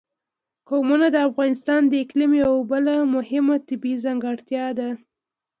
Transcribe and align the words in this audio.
قومونه 0.69 1.07
د 1.11 1.17
افغانستان 1.29 1.81
د 1.87 1.93
اقلیم 2.03 2.31
یوه 2.43 2.61
بله 2.71 2.93
مهمه 3.15 3.55
طبیعي 3.69 4.01
ځانګړتیا 4.05 4.65
ده. 4.79 4.89